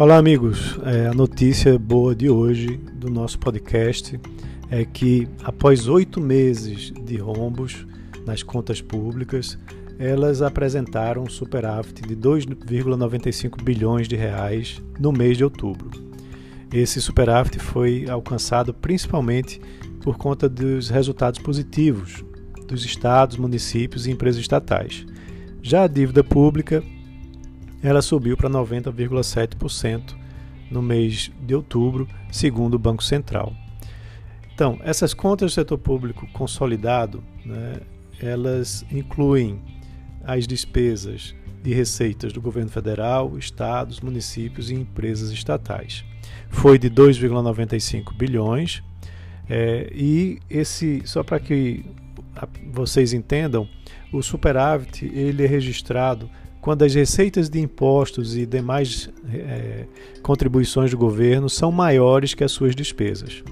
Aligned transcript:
Olá, 0.00 0.16
amigos. 0.16 0.78
É, 0.82 1.08
a 1.08 1.12
notícia 1.12 1.78
boa 1.78 2.14
de 2.14 2.30
hoje 2.30 2.78
do 2.94 3.10
nosso 3.10 3.38
podcast 3.38 4.18
é 4.70 4.82
que, 4.82 5.28
após 5.44 5.88
oito 5.88 6.22
meses 6.22 6.90
de 6.90 7.18
rombos 7.18 7.86
nas 8.24 8.42
contas 8.42 8.80
públicas, 8.80 9.58
elas 9.98 10.40
apresentaram 10.40 11.24
um 11.24 11.28
superávit 11.28 12.00
de 12.00 12.16
2,95 12.16 13.62
bilhões 13.62 14.08
de 14.08 14.16
reais 14.16 14.80
no 14.98 15.12
mês 15.12 15.36
de 15.36 15.44
outubro. 15.44 15.90
Esse 16.72 16.98
superávit 16.98 17.58
foi 17.58 18.08
alcançado 18.08 18.72
principalmente 18.72 19.60
por 20.02 20.16
conta 20.16 20.48
dos 20.48 20.88
resultados 20.88 21.38
positivos 21.40 22.24
dos 22.66 22.86
estados, 22.86 23.36
municípios 23.36 24.06
e 24.06 24.10
empresas 24.10 24.40
estatais. 24.40 25.04
Já 25.60 25.82
a 25.82 25.86
dívida 25.86 26.24
pública 26.24 26.82
ela 27.82 28.02
subiu 28.02 28.36
para 28.36 28.48
90,7% 28.48 30.14
no 30.70 30.80
mês 30.82 31.30
de 31.40 31.54
outubro, 31.54 32.08
segundo 32.30 32.74
o 32.74 32.78
Banco 32.78 33.02
Central. 33.02 33.52
Então, 34.54 34.78
essas 34.82 35.14
contas 35.14 35.52
do 35.52 35.54
setor 35.54 35.78
público 35.78 36.26
consolidado, 36.32 37.22
né, 37.44 37.80
elas 38.20 38.84
incluem 38.92 39.60
as 40.22 40.46
despesas 40.46 41.34
e 41.64 41.74
receitas 41.74 42.32
do 42.32 42.40
governo 42.40 42.70
federal, 42.70 43.38
estados, 43.38 44.00
municípios 44.00 44.70
e 44.70 44.74
empresas 44.74 45.30
estatais. 45.30 46.04
Foi 46.48 46.78
de 46.78 46.90
2,95 46.90 48.14
bilhões 48.14 48.82
é, 49.48 49.90
e 49.92 50.38
esse, 50.48 51.02
só 51.04 51.24
para 51.24 51.40
que 51.40 51.84
vocês 52.72 53.12
entendam, 53.12 53.68
o 54.12 54.22
superávit 54.22 55.06
ele 55.06 55.44
é 55.44 55.46
registrado 55.46 56.30
quando 56.60 56.82
as 56.82 56.94
receitas 56.94 57.48
de 57.48 57.60
impostos 57.60 58.36
e 58.36 58.44
demais 58.44 59.08
é, 59.32 59.86
contribuições 60.22 60.90
do 60.90 60.98
governo 60.98 61.48
são 61.48 61.72
maiores 61.72 62.34
que 62.34 62.44
as 62.44 62.52
suas 62.52 62.74
despesas. 62.74 63.42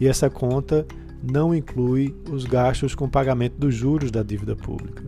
E 0.00 0.06
essa 0.06 0.30
conta 0.30 0.86
não 1.22 1.54
inclui 1.54 2.14
os 2.30 2.44
gastos 2.44 2.94
com 2.94 3.08
pagamento 3.08 3.54
dos 3.58 3.74
juros 3.74 4.10
da 4.10 4.22
dívida 4.22 4.56
pública. 4.56 5.02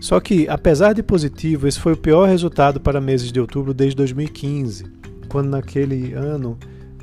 Só 0.00 0.18
que, 0.18 0.48
apesar 0.48 0.94
de 0.94 1.02
positivo, 1.02 1.68
esse 1.68 1.78
foi 1.78 1.92
o 1.92 1.96
pior 1.96 2.26
resultado 2.26 2.80
para 2.80 3.00
meses 3.00 3.30
de 3.30 3.38
outubro 3.38 3.74
desde 3.74 3.96
2015, 3.96 4.84
quando 5.28 5.50
naquele 5.50 6.14
ano 6.14 6.58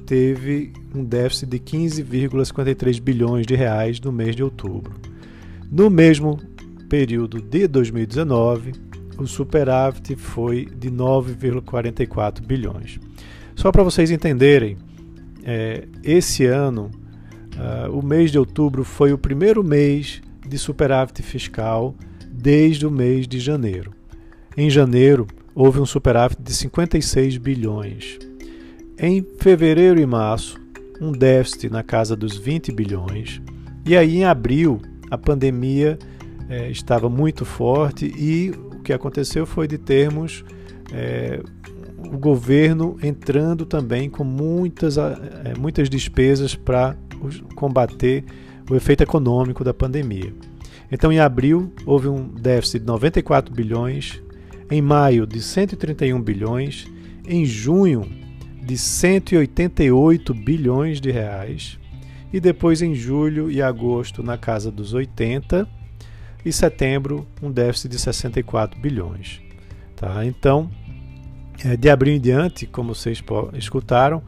teve 0.06 0.74
um 0.96 1.04
déficit 1.04 1.48
de 1.48 1.60
15,53 1.60 3.00
bilhões 3.00 3.46
de 3.46 3.56
reais 3.56 4.02
no 4.02 4.12
mês 4.12 4.36
de 4.36 4.44
outubro. 4.44 4.96
No 5.72 5.90
mesmo 5.90 6.40
período 6.90 7.40
de 7.40 7.68
2019, 7.68 8.87
o 9.24 9.28
superávit 9.28 10.16
foi 10.16 10.66
de 10.66 10.90
9,44 10.90 12.42
bilhões. 12.42 13.00
Só 13.56 13.72
para 13.72 13.84
vocês 13.84 14.12
entenderem, 14.12 14.78
é, 15.44 15.88
esse 16.04 16.46
ano, 16.46 16.92
uh, 17.56 17.92
o 17.92 18.06
mês 18.06 18.32
de 18.32 18.38
outubro 18.38 18.84
foi 18.84 19.14
o 19.14 19.18
primeiro 19.18 19.64
mês 19.64 20.22
de 20.48 20.58
superávit 20.58 21.24
fiscal 21.24 21.96
desde 22.30 22.86
o 22.86 22.92
mês 22.92 23.28
de 23.28 23.40
janeiro. 23.40 23.92
Em 24.56 24.70
janeiro, 24.70 25.26
houve 25.56 25.80
um 25.80 25.86
superávit 25.86 26.42
de 26.42 26.54
56 26.54 27.38
bilhões. 27.38 28.20
Em 29.00 29.26
fevereiro 29.40 30.00
e 30.00 30.06
março, 30.06 30.60
um 31.02 31.12
déficit 31.12 31.70
na 31.70 31.84
casa 31.84 32.16
dos 32.16 32.36
20 32.38 32.72
bilhões. 32.72 33.42
E 33.86 33.96
aí, 33.96 34.18
em 34.18 34.26
abril, 34.26 34.82
a 35.10 35.18
pandemia 35.18 35.98
é, 36.50 36.70
estava 36.70 37.10
muito 37.10 37.46
forte 37.46 38.06
e 38.06 38.52
que 38.88 38.94
aconteceu 38.94 39.46
foi 39.46 39.68
de 39.68 39.78
termos 39.78 40.46
é, 40.94 41.42
o 41.98 42.18
governo 42.18 42.98
entrando 43.04 43.66
também 43.66 44.10
com 44.10 44.24
muitas, 44.24 44.98
é, 44.98 45.54
muitas 45.60 45.90
despesas 45.90 46.56
para 46.56 46.96
combater 47.54 48.24
o 48.70 48.76
efeito 48.76 49.04
econômico 49.04 49.62
da 49.62 49.74
pandemia. 49.74 50.34
Então, 50.90 51.12
em 51.12 51.20
abril, 51.20 51.74
houve 51.86 52.08
um 52.08 52.30
déficit 52.30 52.80
de 52.80 52.86
94 52.86 53.54
bilhões, 53.54 54.22
em 54.72 54.82
maio, 54.82 55.28
de 55.28 55.42
131 55.42 56.22
bilhões, 56.22 56.88
em 57.28 57.44
junho, 57.44 58.10
de 58.64 58.78
188 58.78 60.34
bilhões 60.34 61.02
de 61.02 61.12
reais, 61.12 61.78
e 62.32 62.40
depois 62.40 62.82
em 62.82 62.96
julho 62.96 63.52
e 63.52 63.62
agosto, 63.62 64.24
na 64.24 64.38
casa 64.38 64.72
dos 64.72 64.94
80 64.94 65.68
e 66.46 66.52
setembro 66.52 67.28
um 67.42 67.52
déficit 67.52 67.90
de 67.90 68.00
64 68.00 68.80
bilhões. 68.80 69.42
Tá? 69.96 70.26
Então, 70.26 70.70
é, 71.66 71.76
de 71.76 71.90
abril 71.90 72.16
em 72.16 72.20
diante, 72.20 72.66
como 72.66 72.94
vocês 72.94 73.24
escutaram, 73.54 74.22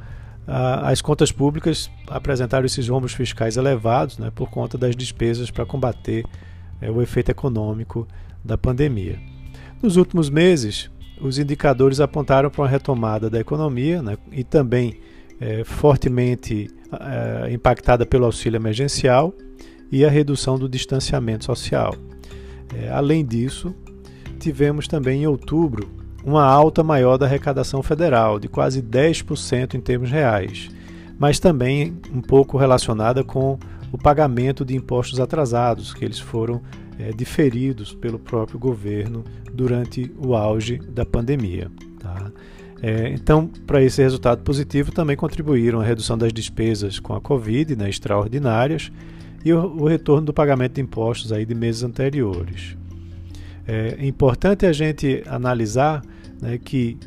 as 0.52 1.00
contas 1.00 1.32
públicas 1.32 1.92
apresentaram 2.08 2.66
esses 2.66 2.88
rombos 2.88 3.14
fiscais 3.14 3.56
elevados 3.56 4.18
né, 4.18 4.32
por 4.34 4.50
conta 4.50 4.80
das 4.80 4.96
despesas 4.96 5.52
para 5.52 5.64
combater 5.64 6.26
é, 6.82 6.90
o 6.90 7.02
efeito 7.04 7.30
econômico 7.30 8.08
da 8.44 8.58
pandemia. 8.58 9.20
Nos 9.82 9.96
últimos 9.96 10.28
meses, 10.28 10.90
os 11.22 11.38
indicadores 11.38 12.00
apontaram 12.00 12.50
para 12.50 12.62
uma 12.64 12.68
retomada 12.68 13.30
da 13.30 13.40
economia 13.40 14.02
né, 14.02 14.18
e 14.32 14.44
também 14.44 15.00
é, 15.40 15.64
fortemente 15.64 16.68
é, 16.92 17.54
impactada 17.54 18.06
pelo 18.06 18.26
auxílio 18.26 18.58
emergencial 18.58 19.34
e 19.92 20.06
a 20.06 20.10
redução 20.10 20.58
do 20.58 20.70
distanciamento 20.70 21.46
social. 21.46 21.96
É, 22.76 22.90
além 22.90 23.26
disso, 23.26 23.74
tivemos 24.40 24.88
também 24.88 25.24
em 25.24 25.28
outubro 25.28 25.90
uma 26.24 26.44
alta 26.44 26.84
maior 26.84 27.18
da 27.18 27.26
arrecadação 27.26 27.82
federal, 27.82 28.40
de 28.40 28.48
quase 28.48 28.82
10% 28.82 29.74
em 29.74 29.82
termos 29.82 30.12
reais, 30.12 30.70
mas 31.18 31.40
também 31.40 31.98
um 32.14 32.22
pouco 32.22 32.58
relacionada 32.58 33.24
com 33.24 33.58
o 33.92 33.98
pagamento 33.98 34.64
de 34.64 34.76
impostos 34.76 35.20
atrasados, 35.20 35.94
que 35.94 36.06
eles 36.06 36.20
foram 36.20 36.62
é, 37.00 37.12
diferidos 37.12 37.94
pelo 37.94 38.20
próprio 38.20 38.60
governo 38.60 39.24
durante 39.54 40.12
o 40.18 40.36
auge 40.36 40.78
da 40.78 41.06
pandemia. 41.06 41.72
Tá? 42.00 42.32
É, 42.82 43.10
então, 43.10 43.48
para 43.66 43.82
esse 43.82 44.02
resultado 44.02 44.42
positivo, 44.44 44.92
também 44.92 45.18
contribuíram 45.18 45.82
a 45.82 45.84
redução 45.84 46.18
das 46.18 46.32
despesas 46.32 47.00
com 47.00 47.14
a 47.14 47.22
Covid, 47.22 47.76
né, 47.76 47.90
extraordinárias, 47.90 48.92
e 49.44 49.54
o, 49.54 49.60
o 49.82 49.88
retorno 49.88 50.28
do 50.28 50.34
pagamento 50.34 50.74
de 50.74 50.82
impostos 50.82 51.32
aí 51.32 51.46
de 51.46 51.56
meses 51.56 51.84
anteriores. 51.84 52.78
É 53.68 54.06
importante 54.06 54.66
a 54.66 54.74
gente 54.74 55.24
analisar 55.28 56.04
né, 56.42 56.58
que 56.58 56.98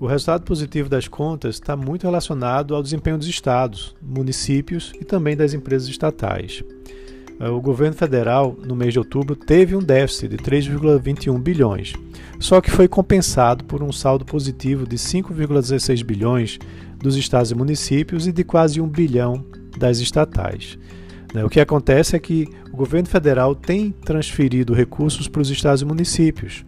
o 0.00 0.06
resultado 0.06 0.42
positivo 0.42 0.88
das 0.88 1.06
contas 1.08 1.56
está 1.56 1.76
muito 1.76 2.04
relacionado 2.04 2.74
ao 2.74 2.82
desempenho 2.82 3.18
dos 3.18 3.26
estados, 3.26 3.94
municípios 4.00 4.92
e 5.00 5.04
também 5.04 5.36
das 5.36 5.54
empresas 5.54 5.88
estatais. 5.88 6.62
É, 7.40 7.48
o 7.48 7.60
governo 7.60 7.96
federal, 7.96 8.56
no 8.64 8.74
mês 8.74 8.92
de 8.92 8.98
outubro, 8.98 9.36
teve 9.36 9.76
um 9.76 9.82
déficit 9.82 10.28
de 10.28 10.36
3,21 10.38 11.38
bilhões, 11.40 11.92
só 12.40 12.60
que 12.60 12.70
foi 12.70 12.88
compensado 12.88 13.64
por 13.64 13.82
um 13.82 13.92
saldo 13.92 14.24
positivo 14.24 14.86
de 14.86 14.96
5,16 14.96 16.04
bilhões 16.04 16.58
dos 17.00 17.16
estados 17.16 17.52
e 17.52 17.54
municípios 17.54 18.26
e 18.26 18.32
de 18.32 18.42
quase 18.42 18.80
1 18.80 18.88
bilhão 18.88 19.44
das 19.78 19.98
estatais. 19.98 20.76
Né? 21.32 21.44
O 21.44 21.48
que 21.48 21.60
acontece 21.60 22.16
é 22.16 22.18
que 22.18 22.48
o 22.72 22.76
governo 22.76 23.08
federal 23.08 23.54
tem 23.54 23.90
transferido 23.90 24.74
recursos 24.74 25.28
para 25.28 25.42
os 25.42 25.50
estados 25.50 25.82
e 25.82 25.84
municípios. 25.84 26.64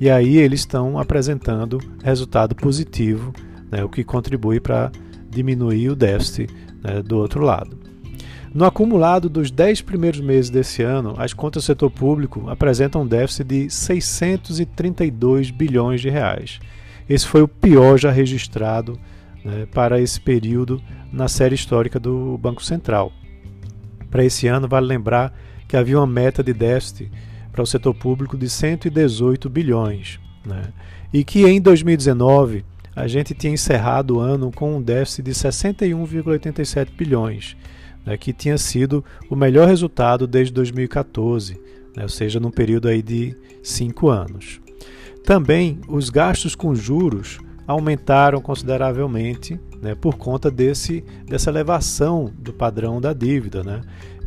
E 0.00 0.08
aí 0.08 0.38
eles 0.38 0.60
estão 0.60 0.98
apresentando 0.98 1.78
resultado 2.02 2.54
positivo, 2.54 3.32
né, 3.70 3.84
o 3.84 3.88
que 3.88 4.02
contribui 4.02 4.58
para 4.58 4.90
diminuir 5.28 5.90
o 5.90 5.96
déficit 5.96 6.50
né, 6.82 7.02
do 7.02 7.18
outro 7.18 7.42
lado. 7.42 7.78
No 8.52 8.64
acumulado 8.64 9.28
dos 9.28 9.50
10 9.50 9.82
primeiros 9.82 10.20
meses 10.20 10.50
desse 10.50 10.82
ano, 10.82 11.14
as 11.18 11.32
contas 11.32 11.62
do 11.62 11.66
setor 11.66 11.90
público 11.90 12.48
apresentam 12.48 13.02
um 13.02 13.06
déficit 13.06 13.44
de 13.46 13.70
632 13.70 15.50
bilhões 15.50 16.00
de 16.00 16.08
reais. 16.08 16.58
Esse 17.08 17.26
foi 17.26 17.42
o 17.42 17.48
pior 17.48 17.98
já 17.98 18.10
registrado 18.10 18.98
né, 19.44 19.66
para 19.72 20.00
esse 20.00 20.20
período 20.20 20.82
na 21.12 21.28
série 21.28 21.54
histórica 21.54 22.00
do 22.00 22.36
Banco 22.38 22.64
Central. 22.64 23.12
Para 24.10 24.24
esse 24.24 24.46
ano, 24.46 24.68
vale 24.68 24.86
lembrar 24.86 25.32
que 25.68 25.76
havia 25.76 25.98
uma 25.98 26.06
meta 26.06 26.42
de 26.42 26.52
déficit 26.52 27.10
para 27.52 27.62
o 27.62 27.66
setor 27.66 27.94
público 27.94 28.36
de 28.36 28.48
118 28.48 29.48
bilhões. 29.48 30.18
Né? 30.44 30.62
E 31.12 31.22
que 31.24 31.46
em 31.46 31.60
2019 31.60 32.64
a 32.94 33.06
gente 33.06 33.34
tinha 33.34 33.52
encerrado 33.52 34.16
o 34.16 34.20
ano 34.20 34.50
com 34.50 34.76
um 34.76 34.82
déficit 34.82 35.22
de 35.22 35.30
61,87 35.32 36.88
bilhões, 36.96 37.56
né? 38.04 38.16
que 38.16 38.32
tinha 38.32 38.58
sido 38.58 39.04
o 39.28 39.36
melhor 39.36 39.68
resultado 39.68 40.26
desde 40.26 40.52
2014, 40.54 41.54
né? 41.96 42.02
ou 42.02 42.08
seja, 42.08 42.40
num 42.40 42.50
período 42.50 42.88
aí 42.88 43.02
de 43.02 43.36
cinco 43.62 44.08
anos. 44.08 44.60
Também 45.24 45.80
os 45.86 46.10
gastos 46.10 46.54
com 46.54 46.74
juros 46.74 47.38
aumentaram 47.66 48.40
consideravelmente 48.40 49.60
né, 49.80 49.94
por 49.94 50.16
conta 50.16 50.50
desse, 50.50 51.04
dessa 51.26 51.50
elevação 51.50 52.32
do 52.38 52.52
padrão 52.52 53.00
da 53.00 53.12
dívida, 53.12 53.62
né, 53.62 53.80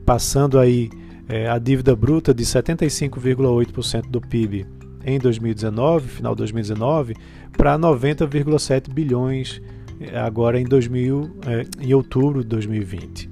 passando 0.06 0.60
aí 0.60 0.90
é, 1.28 1.50
a 1.50 1.58
dívida 1.58 1.96
bruta 1.96 2.34
de 2.34 2.44
75,8% 2.44 4.10
do 4.10 4.20
PIB 4.20 4.66
em 5.06 5.20
2019, 5.20 6.08
final 6.08 6.34
de 6.34 6.40
2019, 6.40 7.16
para 7.56 7.78
90,7 7.78 8.92
bilhões 8.92 9.62
eh, 10.00 10.18
agora 10.18 10.60
em, 10.60 10.66
2000, 10.66 11.38
eh, 11.46 11.66
em 11.82 11.94
outubro 11.94 12.42
de 12.42 12.48
2020. 12.48 13.30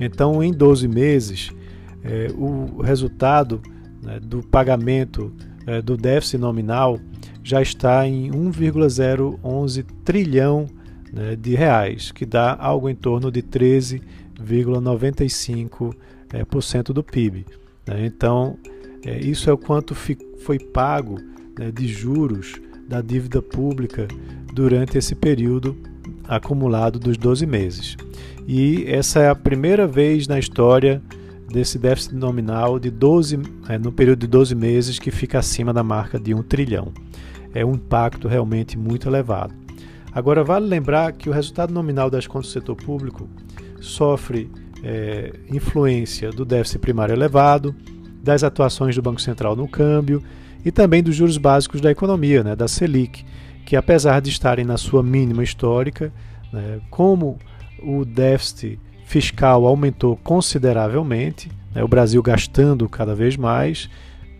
Então, 0.00 0.42
em 0.42 0.52
12 0.52 0.88
meses, 0.88 1.50
eh, 2.02 2.28
o 2.36 2.82
resultado 2.82 3.60
né, 4.02 4.18
do 4.20 4.42
pagamento 4.42 5.32
do 5.84 5.96
déficit 5.96 6.38
nominal 6.38 6.98
já 7.44 7.62
está 7.62 8.04
em 8.04 8.30
1,011 8.32 9.82
trilhão 10.04 10.66
né, 11.12 11.36
de 11.36 11.54
reais, 11.54 12.10
que 12.12 12.24
dá 12.24 12.56
algo 12.58 12.88
em 12.88 12.94
torno 12.94 13.30
de 13.30 13.42
13,95% 13.42 15.94
é, 16.32 16.42
por 16.44 16.62
cento 16.62 16.94
do 16.94 17.02
PIB. 17.02 17.44
Né? 17.86 18.06
Então, 18.06 18.56
é, 19.04 19.18
isso 19.18 19.50
é 19.50 19.52
o 19.52 19.58
quanto 19.58 19.94
foi 19.94 20.58
pago 20.58 21.18
né, 21.58 21.70
de 21.70 21.88
juros 21.88 22.60
da 22.88 23.00
dívida 23.00 23.40
pública 23.40 24.08
durante 24.52 24.98
esse 24.98 25.14
período 25.14 25.76
acumulado 26.26 26.98
dos 26.98 27.16
12 27.16 27.46
meses. 27.46 27.96
E 28.46 28.84
essa 28.86 29.20
é 29.20 29.28
a 29.28 29.34
primeira 29.34 29.86
vez 29.86 30.26
na 30.26 30.38
história 30.38 31.02
desse 31.48 31.78
déficit 31.78 32.14
nominal 32.14 32.78
de 32.78 32.90
12, 32.90 33.40
é, 33.68 33.78
no 33.78 33.92
período 33.92 34.20
de 34.20 34.26
12 34.26 34.54
meses 34.54 34.98
que 34.98 35.10
fica 35.10 35.38
acima 35.38 35.72
da 35.72 35.82
marca 35.82 36.18
de 36.18 36.34
1 36.34 36.42
trilhão. 36.44 36.92
É 37.52 37.64
um 37.64 37.74
impacto 37.74 38.28
realmente 38.28 38.78
muito 38.78 39.08
elevado. 39.08 39.52
Agora, 40.12 40.42
vale 40.42 40.66
lembrar 40.66 41.12
que 41.12 41.28
o 41.28 41.32
resultado 41.32 41.72
nominal 41.72 42.10
das 42.10 42.26
contas 42.26 42.48
do 42.48 42.52
setor 42.52 42.76
público 42.76 43.28
sofre 43.80 44.50
é, 44.82 45.32
influência 45.50 46.30
do 46.30 46.44
déficit 46.44 46.78
primário 46.78 47.14
elevado, 47.14 47.74
das 48.22 48.42
atuações 48.44 48.94
do 48.94 49.02
Banco 49.02 49.20
Central 49.20 49.56
no 49.56 49.68
câmbio 49.68 50.22
e 50.64 50.70
também 50.70 51.02
dos 51.02 51.14
juros 51.14 51.38
básicos 51.38 51.80
da 51.80 51.90
economia, 51.90 52.44
né, 52.44 52.54
da 52.54 52.68
Selic, 52.68 53.24
que 53.64 53.76
apesar 53.76 54.20
de 54.20 54.30
estarem 54.30 54.64
na 54.64 54.76
sua 54.76 55.02
mínima 55.02 55.42
histórica, 55.42 56.12
né, 56.52 56.80
como 56.90 57.38
o 57.82 58.04
déficit 58.04 58.78
fiscal 59.04 59.66
aumentou 59.66 60.16
consideravelmente, 60.16 61.50
né, 61.74 61.82
o 61.82 61.88
Brasil 61.88 62.22
gastando 62.22 62.88
cada 62.88 63.14
vez 63.14 63.36
mais, 63.36 63.88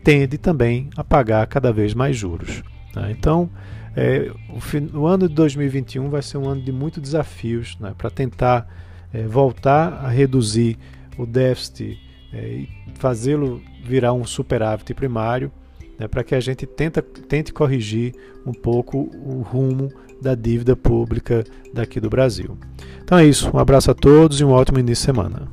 tende 0.04 0.36
também 0.36 0.90
a 0.96 1.04
pagar 1.04 1.46
cada 1.46 1.72
vez 1.72 1.94
mais 1.94 2.16
juros. 2.16 2.62
Né. 2.94 3.14
Então, 3.16 3.48
é, 3.96 4.30
o, 4.48 4.98
o, 4.98 5.06
ano 5.06 5.28
de 5.28 5.34
2021 5.34 6.08
vai 6.08 6.22
ser 6.22 6.38
um 6.38 6.48
ano 6.48 6.62
de 6.62 6.72
muitos 6.72 7.02
desafios 7.02 7.76
né, 7.80 7.94
para 7.96 8.10
tentar 8.10 8.68
é, 9.12 9.22
voltar 9.26 10.04
a 10.04 10.08
reduzir 10.08 10.78
o 11.18 11.26
déficit 11.26 11.98
é, 12.32 12.48
e 12.48 12.68
fazê-lo 12.94 13.60
virar 13.84 14.12
um 14.12 14.24
superávit 14.24 14.94
primário, 14.94 15.50
né, 15.98 16.06
para 16.06 16.22
que 16.22 16.34
a 16.34 16.40
gente 16.40 16.66
tenta, 16.66 17.02
tente 17.02 17.52
corrigir 17.52 18.14
um 18.46 18.52
pouco 18.52 19.10
o 19.24 19.42
rumo 19.42 19.90
da 20.22 20.34
dívida 20.34 20.76
pública 20.76 21.44
daqui 21.72 21.98
do 21.98 22.08
Brasil. 22.08 22.56
Então 23.02 23.18
é 23.18 23.26
isso, 23.26 23.50
um 23.54 23.58
abraço 23.58 23.90
a 23.90 23.94
todos 23.94 24.40
e 24.40 24.44
um 24.44 24.50
ótimo 24.50 24.78
início 24.78 25.02
de 25.02 25.06
semana. 25.06 25.48